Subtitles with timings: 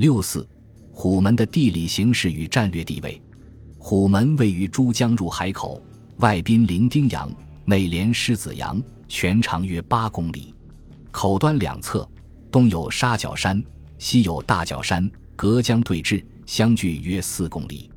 [0.00, 0.48] 六四，
[0.94, 3.20] 虎门的地理形势与战略地位。
[3.76, 5.78] 虎门位于珠江入海口，
[6.20, 7.30] 外濒临丁洋，
[7.66, 10.54] 内连狮子洋，全长约八公里。
[11.10, 12.08] 口端两侧，
[12.50, 13.62] 东有沙角山，
[13.98, 17.90] 西有大角山，隔江对峙，相距约四公里。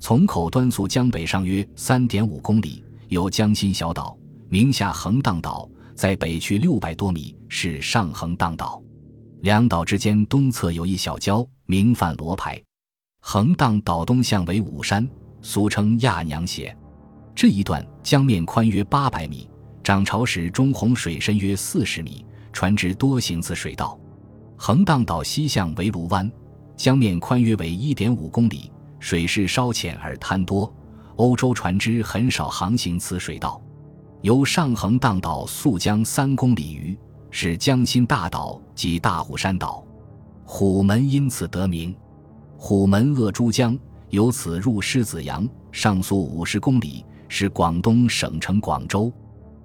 [0.00, 4.16] 从口端溯江北上约三点五公里，有江心小岛，
[4.48, 8.82] 名下横荡岛，在北去六百多米是上横荡岛。
[9.42, 12.62] 两岛之间东侧有一小礁，名泛罗牌。
[13.22, 15.08] 横荡岛东向为武山。
[15.40, 16.76] 俗称亚娘斜，
[17.34, 19.50] 这一段江面宽约八百米，
[19.82, 23.98] 涨潮时中洪水深约四十米，船只多行此水道。
[24.56, 26.30] 横荡岛西向为卢湾，
[26.76, 30.72] 江面宽约为一点五公里，水势稍浅而滩多，
[31.16, 33.60] 欧洲船只很少航行此水道。
[34.20, 36.96] 由上横荡岛溯江三公里余，
[37.32, 39.82] 是江心大岛及大虎山岛，
[40.44, 41.92] 虎门因此得名。
[42.56, 43.76] 虎门扼珠江。
[44.10, 49.10] 由此入狮子洋，上溯五十公里，是广东省城广州。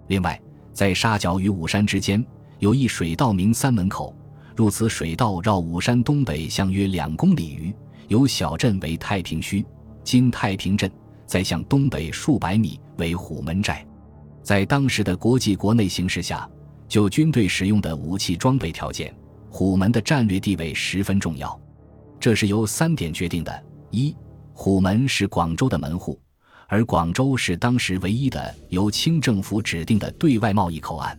[0.07, 2.25] 另外，在沙角与武山之间
[2.59, 4.15] 有一水道名三门口，
[4.55, 7.75] 入此水道绕武山东北向约两公里余，
[8.07, 9.65] 有小镇为太平墟，
[10.01, 10.89] 今太平镇。
[11.25, 13.85] 再向东北数百米为虎门寨。
[14.41, 16.49] 在当时的国际国内形势下，
[16.87, 19.13] 就军队使用的武器装备条件，
[19.49, 21.59] 虎门的战略地位十分重要。
[22.19, 24.15] 这是由三点决定的：一。
[24.53, 26.19] 虎门是广州的门户，
[26.67, 31.15] 而广州是当时唯一的由清政府指定的对外贸易口岸。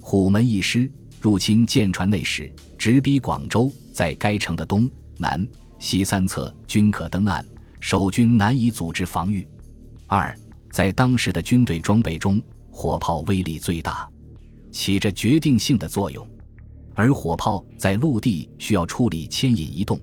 [0.00, 0.88] 虎门一失，
[1.20, 2.48] 入侵舰船内时，
[2.78, 5.44] 直逼广州，在该城的东南
[5.80, 7.44] 西三侧均可登岸，
[7.80, 9.44] 守军难以组织防御。
[10.06, 10.32] 二，
[10.70, 14.08] 在当时的军队装备中，火炮威力最大，
[14.70, 16.26] 起着决定性的作用。
[16.94, 20.00] 而火炮在陆地需要处理牵引移动，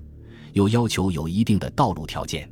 [0.52, 2.50] 又要求有一定的道路条件。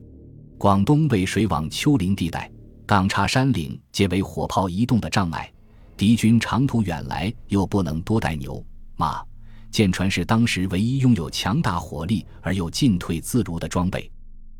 [0.58, 2.50] 广东为水网丘陵地带，
[2.86, 5.50] 港叉山岭皆为火炮移动的障碍。
[5.96, 8.64] 敌军长途远来，又不能多带牛
[8.96, 9.22] 马，
[9.70, 14.10] 舰船是当时唯一拥有强大火力而又进退自如的装备。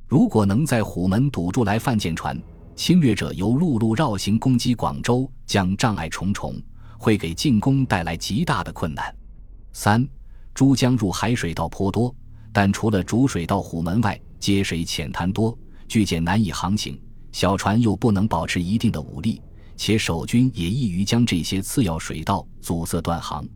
[0.06, 2.40] 如果能在虎门堵住来犯舰船，
[2.76, 6.54] 侵略者由陆路绕行攻击广州，将障碍重重，
[7.04, 9.14] 会给进攻带来极大的困难。
[9.74, 10.08] 三，
[10.54, 12.16] 珠江入海水道颇多，
[12.50, 15.54] 但除了主水道虎门外，接水浅滩多。
[15.86, 16.98] 巨舰难以航行，
[17.30, 19.42] 小船又不能保持一定的武力，
[19.76, 23.46] 且守军也易于将这些次要水道阻塞断航。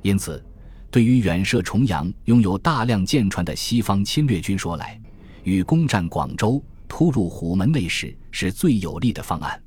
[0.00, 0.42] 因此，
[0.90, 4.98] 对于远涉重洋、拥有大量舰船的西方侵略军说来，
[5.44, 9.62] 与攻占广州、突入虎门内时是最有利的方案。